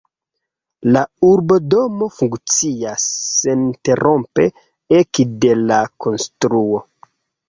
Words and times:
La 0.95 1.01
urbodomo 1.25 2.07
funkcias 2.15 3.05
seninterrompe 3.33 4.47
ekde 5.01 5.53
la 5.73 5.79
konstruo. 6.07 6.81